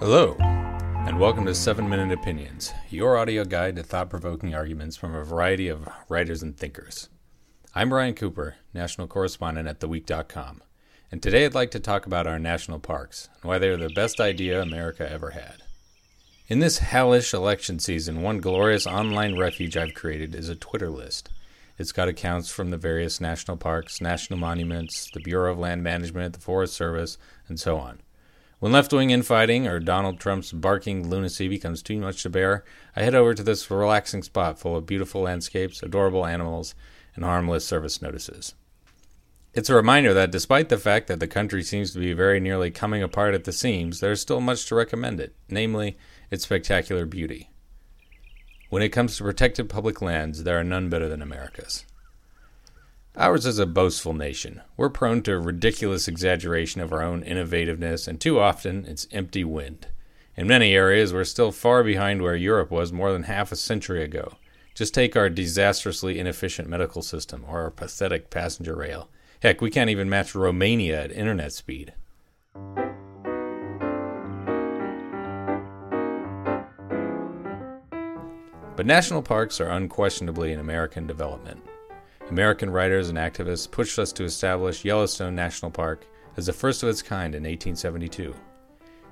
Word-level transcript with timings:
Hello, 0.00 0.36
and 0.38 1.18
welcome 1.18 1.44
to 1.44 1.52
7 1.52 1.88
Minute 1.88 2.12
Opinions, 2.12 2.72
your 2.88 3.18
audio 3.18 3.44
guide 3.44 3.74
to 3.74 3.82
thought 3.82 4.08
provoking 4.08 4.54
arguments 4.54 4.96
from 4.96 5.12
a 5.12 5.24
variety 5.24 5.66
of 5.66 5.88
writers 6.08 6.40
and 6.40 6.56
thinkers. 6.56 7.08
I'm 7.74 7.92
Ryan 7.92 8.14
Cooper, 8.14 8.54
national 8.72 9.08
correspondent 9.08 9.66
at 9.66 9.80
TheWeek.com, 9.80 10.62
and 11.10 11.20
today 11.20 11.44
I'd 11.44 11.56
like 11.56 11.72
to 11.72 11.80
talk 11.80 12.06
about 12.06 12.28
our 12.28 12.38
national 12.38 12.78
parks 12.78 13.28
and 13.42 13.48
why 13.48 13.58
they 13.58 13.70
are 13.70 13.76
the 13.76 13.88
best 13.88 14.20
idea 14.20 14.62
America 14.62 15.10
ever 15.10 15.30
had. 15.30 15.64
In 16.46 16.60
this 16.60 16.78
hellish 16.78 17.34
election 17.34 17.80
season, 17.80 18.22
one 18.22 18.38
glorious 18.38 18.86
online 18.86 19.36
refuge 19.36 19.76
I've 19.76 19.94
created 19.94 20.32
is 20.32 20.48
a 20.48 20.54
Twitter 20.54 20.90
list. 20.90 21.28
It's 21.76 21.90
got 21.90 22.06
accounts 22.06 22.52
from 22.52 22.70
the 22.70 22.78
various 22.78 23.20
national 23.20 23.56
parks, 23.56 24.00
national 24.00 24.38
monuments, 24.38 25.10
the 25.12 25.18
Bureau 25.18 25.50
of 25.50 25.58
Land 25.58 25.82
Management, 25.82 26.34
the 26.34 26.40
Forest 26.40 26.74
Service, 26.74 27.18
and 27.48 27.58
so 27.58 27.78
on. 27.78 27.98
When 28.60 28.72
left 28.72 28.92
wing 28.92 29.10
infighting 29.10 29.68
or 29.68 29.78
Donald 29.78 30.18
Trump's 30.18 30.50
barking 30.50 31.08
lunacy 31.08 31.46
becomes 31.46 31.80
too 31.80 31.98
much 31.98 32.24
to 32.24 32.30
bear, 32.30 32.64
I 32.96 33.02
head 33.02 33.14
over 33.14 33.32
to 33.32 33.44
this 33.44 33.70
relaxing 33.70 34.24
spot 34.24 34.58
full 34.58 34.76
of 34.76 34.84
beautiful 34.84 35.22
landscapes, 35.22 35.80
adorable 35.80 36.26
animals, 36.26 36.74
and 37.14 37.24
harmless 37.24 37.64
service 37.64 38.02
notices. 38.02 38.54
It's 39.54 39.70
a 39.70 39.76
reminder 39.76 40.12
that 40.12 40.32
despite 40.32 40.70
the 40.70 40.76
fact 40.76 41.06
that 41.06 41.20
the 41.20 41.28
country 41.28 41.62
seems 41.62 41.92
to 41.92 42.00
be 42.00 42.12
very 42.12 42.40
nearly 42.40 42.72
coming 42.72 43.00
apart 43.00 43.32
at 43.32 43.44
the 43.44 43.52
seams, 43.52 44.00
there 44.00 44.12
is 44.12 44.20
still 44.20 44.40
much 44.40 44.66
to 44.66 44.74
recommend 44.74 45.20
it, 45.20 45.36
namely, 45.48 45.96
its 46.28 46.42
spectacular 46.42 47.06
beauty. 47.06 47.50
When 48.70 48.82
it 48.82 48.90
comes 48.90 49.16
to 49.16 49.22
protected 49.22 49.68
public 49.68 50.02
lands, 50.02 50.42
there 50.42 50.58
are 50.58 50.64
none 50.64 50.88
better 50.88 51.08
than 51.08 51.22
America's. 51.22 51.84
Ours 53.20 53.46
is 53.46 53.58
a 53.58 53.66
boastful 53.66 54.14
nation. 54.14 54.62
We're 54.76 54.90
prone 54.90 55.22
to 55.22 55.32
a 55.32 55.40
ridiculous 55.40 56.06
exaggeration 56.06 56.80
of 56.80 56.92
our 56.92 57.02
own 57.02 57.24
innovativeness, 57.24 58.06
and 58.06 58.20
too 58.20 58.38
often 58.38 58.84
it's 58.84 59.08
empty 59.10 59.42
wind. 59.42 59.88
In 60.36 60.46
many 60.46 60.72
areas, 60.72 61.12
we're 61.12 61.24
still 61.24 61.50
far 61.50 61.82
behind 61.82 62.22
where 62.22 62.36
Europe 62.36 62.70
was 62.70 62.92
more 62.92 63.10
than 63.10 63.24
half 63.24 63.50
a 63.50 63.56
century 63.56 64.04
ago. 64.04 64.34
Just 64.72 64.94
take 64.94 65.16
our 65.16 65.28
disastrously 65.28 66.20
inefficient 66.20 66.68
medical 66.68 67.02
system 67.02 67.44
or 67.48 67.62
our 67.62 67.72
pathetic 67.72 68.30
passenger 68.30 68.76
rail. 68.76 69.08
Heck, 69.42 69.60
we 69.60 69.68
can't 69.68 69.90
even 69.90 70.08
match 70.08 70.36
Romania 70.36 71.02
at 71.02 71.10
internet 71.10 71.52
speed. 71.52 71.94
But 78.76 78.86
national 78.86 79.22
parks 79.22 79.60
are 79.60 79.70
unquestionably 79.70 80.52
an 80.52 80.60
American 80.60 81.08
development. 81.08 81.64
American 82.30 82.68
writers 82.68 83.08
and 83.08 83.16
activists 83.16 83.70
pushed 83.70 83.98
us 83.98 84.12
to 84.12 84.24
establish 84.24 84.84
Yellowstone 84.84 85.34
National 85.34 85.70
Park 85.70 86.06
as 86.36 86.46
the 86.46 86.52
first 86.52 86.82
of 86.82 86.88
its 86.88 87.00
kind 87.00 87.34
in 87.34 87.42
1872. 87.42 88.34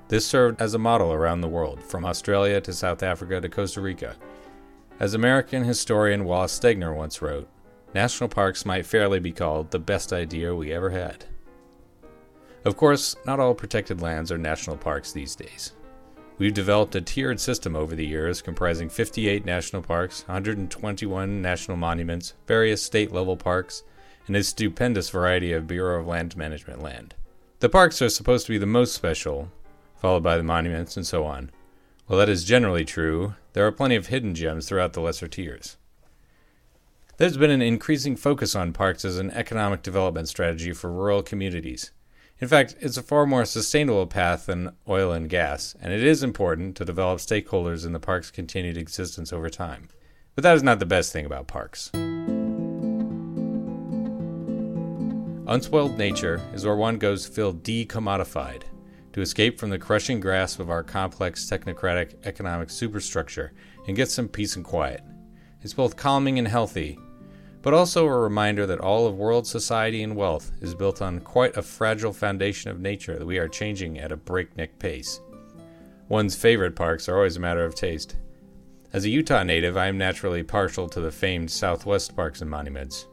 This 0.07 0.25
served 0.25 0.61
as 0.61 0.75
a 0.75 0.79
model 0.79 1.11
around 1.11 1.41
the 1.41 1.47
world, 1.47 1.83
from 1.83 2.05
Australia 2.05 2.61
to 2.61 2.71
South 2.71 3.03
Africa 3.03 3.41
to 3.41 3.49
Costa 3.49 3.81
Rica. 3.81 4.15
As 4.99 5.13
American 5.13 5.63
historian 5.63 6.25
Wallace 6.25 6.57
Stegner 6.57 6.95
once 6.95 7.21
wrote, 7.21 7.49
national 7.93 8.29
parks 8.29 8.65
might 8.65 8.85
fairly 8.85 9.19
be 9.19 9.31
called 9.31 9.71
the 9.71 9.79
best 9.79 10.13
idea 10.13 10.55
we 10.55 10.71
ever 10.71 10.91
had. 10.91 11.25
Of 12.65 12.77
course, 12.77 13.15
not 13.25 13.39
all 13.39 13.55
protected 13.55 14.01
lands 14.01 14.31
are 14.31 14.37
national 14.37 14.77
parks 14.77 15.11
these 15.11 15.35
days. 15.35 15.73
We've 16.39 16.53
developed 16.53 16.93
a 16.93 17.01
tiered 17.01 17.39
system 17.39 17.75
over 17.75 17.95
the 17.95 18.05
years 18.05 18.43
comprising 18.43 18.89
58 18.89 19.43
national 19.43 19.81
parks, 19.81 20.21
121 20.27 21.41
national 21.41 21.77
monuments, 21.77 22.33
various 22.45 22.83
state 22.83 23.11
level 23.11 23.35
parks, 23.35 23.81
and 24.27 24.35
a 24.35 24.43
stupendous 24.43 25.09
variety 25.09 25.51
of 25.51 25.65
Bureau 25.65 25.99
of 25.99 26.05
Land 26.05 26.37
Management 26.37 26.83
land. 26.83 27.15
The 27.59 27.69
parks 27.69 28.03
are 28.03 28.09
supposed 28.09 28.45
to 28.45 28.51
be 28.51 28.59
the 28.59 28.67
most 28.67 28.93
special, 28.93 29.51
followed 29.95 30.21
by 30.21 30.37
the 30.37 30.43
monuments, 30.43 30.95
and 30.95 31.07
so 31.07 31.25
on. 31.25 31.49
While 32.05 32.19
that 32.19 32.29
is 32.29 32.43
generally 32.43 32.85
true, 32.85 33.33
there 33.53 33.65
are 33.65 33.71
plenty 33.71 33.95
of 33.95 34.07
hidden 34.07 34.35
gems 34.35 34.67
throughout 34.67 34.93
the 34.93 35.01
lesser 35.01 35.27
tiers. 35.27 35.77
There's 37.17 37.37
been 37.37 37.49
an 37.49 37.63
increasing 37.63 38.15
focus 38.15 38.55
on 38.55 38.73
parks 38.73 39.03
as 39.03 39.17
an 39.17 39.31
economic 39.31 39.81
development 39.81 40.29
strategy 40.29 40.71
for 40.71 40.91
rural 40.91 41.23
communities. 41.23 41.91
In 42.39 42.47
fact, 42.47 42.75
it's 42.79 42.97
a 42.97 43.01
far 43.01 43.25
more 43.25 43.45
sustainable 43.45 44.05
path 44.05 44.45
than 44.45 44.75
oil 44.87 45.11
and 45.11 45.27
gas, 45.27 45.75
and 45.81 45.91
it 45.91 46.03
is 46.03 46.21
important 46.21 46.77
to 46.77 46.85
develop 46.85 47.17
stakeholders 47.19 47.83
in 47.83 47.93
the 47.93 47.99
park's 47.99 48.29
continued 48.29 48.77
existence 48.77 49.33
over 49.33 49.49
time. 49.49 49.87
But 50.35 50.43
that 50.43 50.55
is 50.55 50.61
not 50.61 50.77
the 50.77 50.85
best 50.85 51.11
thing 51.11 51.25
about 51.25 51.47
parks. 51.47 51.89
Unspoiled 55.47 55.97
nature 55.97 56.39
is 56.53 56.63
where 56.63 56.75
one 56.75 56.99
goes 56.99 57.25
to 57.25 57.31
feel 57.31 57.55
decommodified, 57.55 58.63
to 59.13 59.21
escape 59.21 59.59
from 59.59 59.71
the 59.71 59.79
crushing 59.79 60.19
grasp 60.19 60.59
of 60.59 60.69
our 60.69 60.83
complex 60.83 61.49
technocratic 61.49 62.23
economic 62.25 62.69
superstructure 62.69 63.51
and 63.87 63.95
get 63.95 64.11
some 64.11 64.27
peace 64.27 64.55
and 64.55 64.65
quiet. 64.65 65.01
It's 65.63 65.73
both 65.73 65.95
calming 65.95 66.37
and 66.37 66.47
healthy, 66.47 66.99
but 67.61 67.73
also 67.73 68.05
a 68.05 68.19
reminder 68.19 68.65
that 68.65 68.79
all 68.79 69.07
of 69.07 69.17
world 69.17 69.47
society 69.47 70.03
and 70.03 70.15
wealth 70.15 70.51
is 70.61 70.75
built 70.75 71.01
on 71.01 71.19
quite 71.19 71.57
a 71.57 71.61
fragile 71.61 72.13
foundation 72.13 72.71
of 72.71 72.79
nature 72.79 73.17
that 73.17 73.25
we 73.25 73.37
are 73.37 73.47
changing 73.47 73.99
at 73.99 74.11
a 74.11 74.17
breakneck 74.17 74.77
pace. 74.79 75.19
One's 76.09 76.35
favorite 76.35 76.75
parks 76.75 77.09
are 77.09 77.17
always 77.17 77.35
a 77.35 77.41
matter 77.41 77.65
of 77.65 77.75
taste. 77.75 78.15
As 78.93 79.03
a 79.03 79.09
Utah 79.09 79.43
native, 79.43 79.75
I 79.75 79.87
am 79.87 79.97
naturally 79.97 80.43
partial 80.43 80.87
to 80.89 81.01
the 81.01 81.11
famed 81.11 81.51
Southwest 81.51 82.15
parks 82.15 82.41
and 82.41 82.49
monuments. 82.49 83.07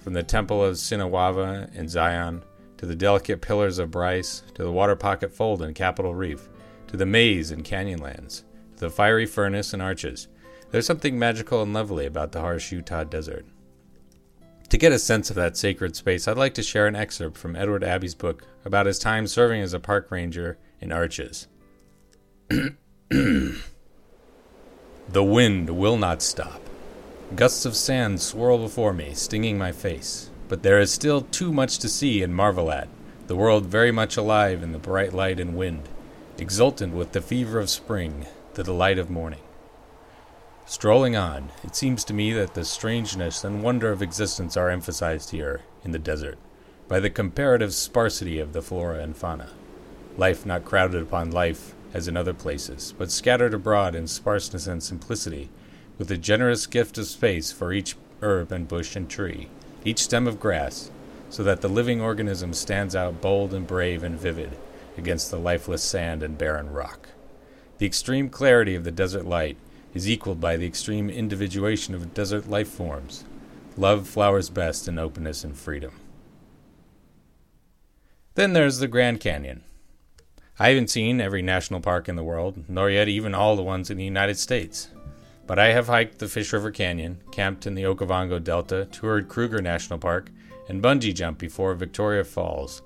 From 0.00 0.12
the 0.12 0.22
Temple 0.24 0.64
of 0.64 0.74
Sinawava 0.74 1.72
in 1.74 1.88
Zion, 1.88 2.42
to 2.78 2.86
the 2.86 2.96
delicate 2.96 3.40
pillars 3.40 3.78
of 3.78 3.92
Bryce, 3.92 4.42
to 4.54 4.64
the 4.64 4.72
water 4.72 4.96
pocket 4.96 5.32
fold 5.32 5.62
in 5.62 5.72
Capitol 5.72 6.14
Reef, 6.14 6.48
to 6.88 6.96
the 6.96 7.06
maze 7.06 7.52
in 7.52 7.62
Canyonlands, 7.62 8.42
to 8.74 8.80
the 8.80 8.90
fiery 8.90 9.26
furnace 9.26 9.72
and 9.72 9.80
arches, 9.80 10.28
there's 10.70 10.86
something 10.86 11.16
magical 11.16 11.62
and 11.62 11.72
lovely 11.72 12.04
about 12.04 12.32
the 12.32 12.40
harsh 12.40 12.72
Utah 12.72 13.04
desert. 13.04 13.46
To 14.70 14.78
get 14.78 14.92
a 14.92 14.98
sense 14.98 15.30
of 15.30 15.36
that 15.36 15.56
sacred 15.56 15.94
space, 15.94 16.26
I'd 16.26 16.36
like 16.36 16.54
to 16.54 16.62
share 16.62 16.86
an 16.86 16.96
excerpt 16.96 17.38
from 17.38 17.54
Edward 17.54 17.84
Abbey's 17.84 18.14
book 18.14 18.46
about 18.64 18.86
his 18.86 18.98
time 18.98 19.26
serving 19.26 19.60
as 19.60 19.72
a 19.72 19.80
park 19.80 20.10
ranger 20.10 20.58
in 20.80 20.90
Arches. 20.90 21.46
the 23.08 23.54
wind 25.12 25.70
will 25.70 25.96
not 25.96 26.22
stop. 26.22 26.60
Gusts 27.36 27.64
of 27.64 27.76
sand 27.76 28.20
swirl 28.20 28.58
before 28.58 28.92
me, 28.92 29.14
stinging 29.14 29.58
my 29.58 29.72
face. 29.72 30.30
But 30.48 30.62
there 30.62 30.78
is 30.78 30.92
still 30.92 31.22
too 31.22 31.52
much 31.52 31.78
to 31.78 31.88
see 31.88 32.22
and 32.22 32.34
marvel 32.34 32.70
at, 32.70 32.88
the 33.26 33.36
world 33.36 33.66
very 33.66 33.90
much 33.90 34.16
alive 34.16 34.62
in 34.62 34.72
the 34.72 34.78
bright 34.78 35.12
light 35.12 35.40
and 35.40 35.56
wind, 35.56 35.88
exultant 36.38 36.94
with 36.94 37.12
the 37.12 37.22
fever 37.22 37.58
of 37.58 37.70
spring, 37.70 38.26
the 38.54 38.62
delight 38.62 38.98
of 38.98 39.08
morning. 39.08 39.40
Strolling 40.66 41.14
on, 41.14 41.50
it 41.62 41.76
seems 41.76 42.04
to 42.04 42.14
me 42.14 42.32
that 42.32 42.54
the 42.54 42.64
strangeness 42.64 43.44
and 43.44 43.62
wonder 43.62 43.92
of 43.92 44.00
existence 44.00 44.56
are 44.56 44.70
emphasized 44.70 45.30
here, 45.30 45.60
in 45.84 45.90
the 45.90 45.98
desert, 45.98 46.38
by 46.88 46.98
the 46.98 47.10
comparative 47.10 47.74
sparsity 47.74 48.38
of 48.38 48.54
the 48.54 48.62
flora 48.62 49.00
and 49.00 49.14
fauna. 49.14 49.50
Life 50.16 50.46
not 50.46 50.64
crowded 50.64 51.02
upon 51.02 51.30
life, 51.30 51.74
as 51.92 52.08
in 52.08 52.16
other 52.16 52.32
places, 52.32 52.94
but 52.96 53.10
scattered 53.10 53.52
abroad 53.52 53.94
in 53.94 54.06
sparseness 54.06 54.66
and 54.66 54.82
simplicity, 54.82 55.50
with 55.98 56.10
a 56.10 56.16
generous 56.16 56.66
gift 56.66 56.96
of 56.96 57.06
space 57.06 57.52
for 57.52 57.70
each 57.70 57.94
herb 58.22 58.50
and 58.50 58.66
bush 58.66 58.96
and 58.96 59.10
tree, 59.10 59.48
each 59.84 59.98
stem 59.98 60.26
of 60.26 60.40
grass, 60.40 60.90
so 61.28 61.42
that 61.44 61.60
the 61.60 61.68
living 61.68 62.00
organism 62.00 62.54
stands 62.54 62.96
out 62.96 63.20
bold 63.20 63.52
and 63.52 63.66
brave 63.66 64.02
and 64.02 64.18
vivid 64.18 64.56
against 64.96 65.30
the 65.30 65.38
lifeless 65.38 65.82
sand 65.82 66.22
and 66.22 66.38
barren 66.38 66.72
rock. 66.72 67.10
The 67.76 67.86
extreme 67.86 68.30
clarity 68.30 68.74
of 68.74 68.84
the 68.84 68.90
desert 68.90 69.26
light 69.26 69.58
is 69.94 70.08
equaled 70.10 70.40
by 70.40 70.56
the 70.56 70.66
extreme 70.66 71.08
individuation 71.08 71.94
of 71.94 72.12
desert 72.12 72.50
life 72.50 72.68
forms. 72.68 73.24
Love 73.76 74.06
flowers 74.06 74.50
best 74.50 74.86
in 74.88 74.98
openness 74.98 75.44
and 75.44 75.56
freedom. 75.56 75.92
Then 78.34 78.52
there's 78.52 78.78
the 78.78 78.88
Grand 78.88 79.20
Canyon. 79.20 79.62
I 80.58 80.68
haven't 80.68 80.90
seen 80.90 81.20
every 81.20 81.42
national 81.42 81.80
park 81.80 82.08
in 82.08 82.16
the 82.16 82.24
world, 82.24 82.64
nor 82.68 82.90
yet 82.90 83.08
even 83.08 83.34
all 83.34 83.56
the 83.56 83.62
ones 83.62 83.90
in 83.90 83.96
the 83.96 84.04
United 84.04 84.38
States. 84.38 84.88
But 85.46 85.58
I 85.58 85.68
have 85.68 85.88
hiked 85.88 86.18
the 86.18 86.28
Fish 86.28 86.52
River 86.52 86.70
Canyon, 86.70 87.20
camped 87.30 87.66
in 87.66 87.74
the 87.74 87.82
Okavango 87.82 88.42
Delta, 88.42 88.86
toured 88.86 89.28
Kruger 89.28 89.60
National 89.60 89.98
Park, 89.98 90.30
and 90.68 90.82
bungee 90.82 91.14
jumped 91.14 91.40
before 91.40 91.74
Victoria 91.74 92.24
Falls. 92.24 92.82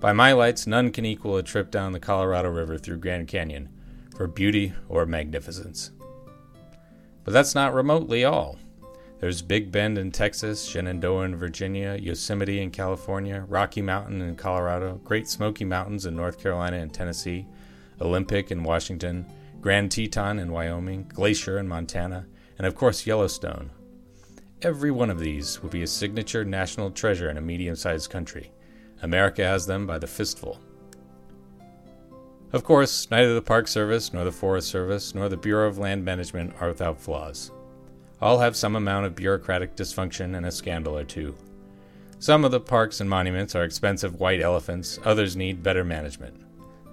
By 0.00 0.12
my 0.12 0.32
lights, 0.32 0.66
none 0.66 0.90
can 0.90 1.06
equal 1.06 1.36
a 1.36 1.42
trip 1.42 1.70
down 1.70 1.92
the 1.92 2.00
Colorado 2.00 2.50
River 2.50 2.76
through 2.76 2.98
Grand 2.98 3.28
Canyon 3.28 3.68
for 4.16 4.26
beauty 4.26 4.72
or 4.88 5.06
magnificence. 5.06 5.92
But 7.24 7.32
that's 7.32 7.54
not 7.54 7.74
remotely 7.74 8.24
all. 8.24 8.58
There's 9.20 9.40
Big 9.40 9.72
Bend 9.72 9.96
in 9.96 10.12
Texas, 10.12 10.64
Shenandoah 10.64 11.24
in 11.24 11.36
Virginia, 11.36 11.96
Yosemite 11.98 12.60
in 12.60 12.70
California, 12.70 13.46
Rocky 13.48 13.80
Mountain 13.80 14.20
in 14.20 14.36
Colorado, 14.36 15.00
Great 15.02 15.28
Smoky 15.28 15.64
Mountains 15.64 16.04
in 16.04 16.14
North 16.14 16.38
Carolina 16.38 16.76
and 16.76 16.92
Tennessee, 16.92 17.46
Olympic 18.00 18.50
in 18.50 18.62
Washington, 18.62 19.24
Grand 19.62 19.90
Teton 19.90 20.38
in 20.38 20.52
Wyoming, 20.52 21.10
Glacier 21.14 21.58
in 21.58 21.66
Montana, 21.66 22.26
and 22.58 22.66
of 22.66 22.74
course 22.74 23.06
Yellowstone. 23.06 23.70
Every 24.60 24.90
one 24.90 25.08
of 25.08 25.20
these 25.20 25.62
would 25.62 25.72
be 25.72 25.82
a 25.82 25.86
signature 25.86 26.44
national 26.44 26.90
treasure 26.90 27.30
in 27.30 27.38
a 27.38 27.40
medium 27.40 27.76
sized 27.76 28.10
country. 28.10 28.52
America 29.02 29.42
has 29.42 29.66
them 29.66 29.86
by 29.86 29.98
the 29.98 30.06
fistful. 30.06 30.60
Of 32.54 32.62
course, 32.62 33.10
neither 33.10 33.34
the 33.34 33.42
Park 33.42 33.66
Service, 33.66 34.12
nor 34.12 34.22
the 34.22 34.30
Forest 34.30 34.68
Service, 34.68 35.12
nor 35.12 35.28
the 35.28 35.36
Bureau 35.36 35.66
of 35.66 35.76
Land 35.76 36.04
Management 36.04 36.54
are 36.60 36.68
without 36.68 37.00
flaws. 37.00 37.50
All 38.22 38.38
have 38.38 38.54
some 38.54 38.76
amount 38.76 39.06
of 39.06 39.16
bureaucratic 39.16 39.74
dysfunction 39.74 40.36
and 40.36 40.46
a 40.46 40.52
scandal 40.52 40.96
or 40.96 41.02
two. 41.02 41.34
Some 42.20 42.44
of 42.44 42.52
the 42.52 42.60
parks 42.60 43.00
and 43.00 43.10
monuments 43.10 43.56
are 43.56 43.64
expensive 43.64 44.20
white 44.20 44.40
elephants, 44.40 45.00
others 45.04 45.34
need 45.34 45.64
better 45.64 45.82
management. 45.82 46.43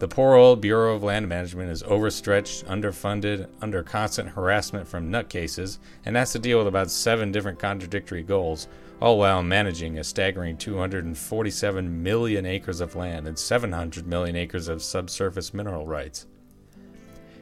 The 0.01 0.07
poor 0.07 0.33
old 0.33 0.61
Bureau 0.61 0.95
of 0.95 1.03
Land 1.03 1.29
Management 1.29 1.69
is 1.69 1.83
overstretched, 1.83 2.65
underfunded, 2.65 3.47
under 3.61 3.83
constant 3.83 4.29
harassment 4.29 4.87
from 4.87 5.11
nutcases, 5.11 5.77
and 6.03 6.15
has 6.15 6.31
to 6.31 6.39
deal 6.39 6.57
with 6.57 6.65
about 6.65 6.89
seven 6.89 7.31
different 7.31 7.59
contradictory 7.59 8.23
goals, 8.23 8.67
all 8.99 9.19
while 9.19 9.43
managing 9.43 9.99
a 9.99 10.03
staggering 10.03 10.57
247 10.57 12.01
million 12.01 12.47
acres 12.47 12.81
of 12.81 12.95
land 12.95 13.27
and 13.27 13.37
700 13.37 14.07
million 14.07 14.35
acres 14.35 14.67
of 14.67 14.81
subsurface 14.81 15.53
mineral 15.53 15.85
rights. 15.85 16.25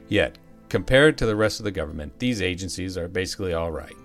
Yet, 0.08 0.36
compared 0.68 1.16
to 1.16 1.24
the 1.24 1.36
rest 1.36 1.60
of 1.60 1.64
the 1.64 1.70
government, 1.70 2.18
these 2.18 2.42
agencies 2.42 2.98
are 2.98 3.08
basically 3.08 3.54
all 3.54 3.72
right. 3.72 3.96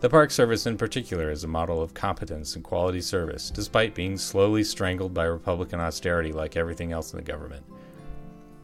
The 0.00 0.08
Park 0.08 0.30
Service, 0.30 0.64
in 0.64 0.78
particular, 0.78 1.30
is 1.30 1.44
a 1.44 1.48
model 1.48 1.82
of 1.82 1.92
competence 1.92 2.56
and 2.56 2.64
quality 2.64 3.02
service, 3.02 3.50
despite 3.50 3.94
being 3.94 4.16
slowly 4.16 4.64
strangled 4.64 5.12
by 5.12 5.24
Republican 5.24 5.78
austerity 5.78 6.32
like 6.32 6.56
everything 6.56 6.90
else 6.92 7.12
in 7.12 7.18
the 7.18 7.22
government. 7.22 7.66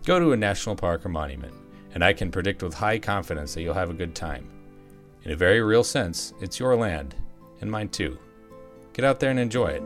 Go 0.05 0.19
to 0.19 0.33
a 0.33 0.37
national 0.37 0.77
park 0.77 1.07
or 1.07 1.09
monument, 1.09 1.55
and 1.95 2.05
I 2.05 2.13
can 2.13 2.31
predict 2.31 2.63
with 2.63 2.75
high 2.75 2.99
confidence 2.99 3.55
that 3.55 3.63
you'll 3.63 3.73
have 3.73 3.89
a 3.89 3.95
good 3.95 4.15
time. 4.15 4.47
In 5.23 5.31
a 5.31 5.37
very 5.37 5.63
real 5.63 5.83
sense, 5.83 6.35
it's 6.43 6.61
your 6.61 6.77
land, 6.77 7.15
and 7.63 7.71
mine 7.71 7.89
too. 7.89 8.19
Get 8.93 9.07
out 9.07 9.19
there 9.19 9.31
and 9.31 9.41
enjoy 9.41 9.69
it. 9.69 9.83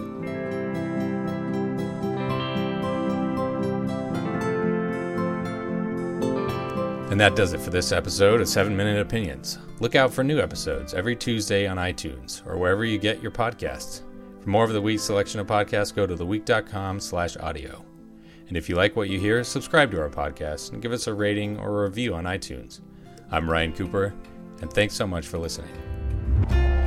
And 7.13 7.21
that 7.21 7.37
does 7.37 7.53
it 7.53 7.61
for 7.61 7.71
this 7.71 7.93
episode 7.93 8.41
of 8.41 8.49
7 8.49 8.77
Minute 8.77 9.01
Opinions. 9.01 9.59
Look 9.79 9.95
out 9.95 10.13
for 10.13 10.25
new 10.25 10.41
episodes 10.41 10.95
every 10.95 11.15
Tuesday 11.15 11.69
on 11.69 11.77
iTunes 11.77 12.45
or 12.45 12.59
wherever 12.59 12.85
you 12.85 12.99
get 12.99 13.23
your 13.23 13.31
podcasts. 13.31 14.03
For 14.41 14.51
more 14.51 14.65
of 14.65 14.73
the 14.73 14.83
week's 14.83 15.05
selection 15.05 15.39
of 15.39 15.47
podcasts, 15.47 15.95
go 15.95 16.09
to 16.09 16.17
theweek.com 16.17 16.99
slash 16.99 17.37
audio. 17.37 17.85
And 18.49 18.57
if 18.57 18.69
you 18.69 18.75
like 18.77 18.97
what 18.97 19.11
you 19.11 19.21
hear, 19.21 19.45
subscribe 19.45 19.91
to 19.91 20.01
our 20.01 20.09
podcast 20.09 20.73
and 20.73 20.81
give 20.81 20.93
us 20.93 21.07
a 21.07 21.15
rating 21.15 21.59
or 21.59 21.81
a 21.81 21.89
review 21.89 22.15
on 22.15 22.25
iTunes. 22.25 22.81
I'm 23.31 23.49
Ryan 23.49 23.75
Cooper, 23.75 24.15
and 24.63 24.73
thanks 24.73 24.95
so 24.95 25.07
much 25.07 25.27
for 25.27 25.39
listening. 25.39 26.78